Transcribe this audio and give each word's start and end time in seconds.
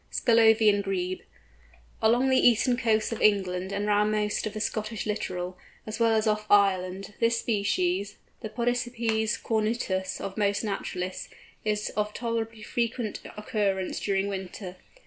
SCLAVONIAN 0.09 0.81
GREBE. 0.81 1.21
Along 2.01 2.29
the 2.29 2.39
eastern 2.39 2.75
coasts 2.75 3.11
of 3.11 3.21
England, 3.21 3.71
and 3.71 3.85
round 3.85 4.11
most 4.11 4.47
of 4.47 4.53
the 4.53 4.59
Scottish 4.59 5.05
littoral, 5.05 5.59
as 5.85 5.99
well 5.99 6.15
as 6.15 6.25
off 6.25 6.47
Ireland, 6.49 7.13
this 7.19 7.37
species, 7.41 8.15
the 8.39 8.49
Podicipes 8.49 9.37
cornutus 9.37 10.19
of 10.19 10.37
most 10.39 10.63
naturalists, 10.63 11.29
is 11.63 11.91
of 11.91 12.15
tolerably 12.15 12.63
frequent 12.63 13.19
occurrence 13.37 13.99
during 13.99 14.25
winter. 14.25 14.75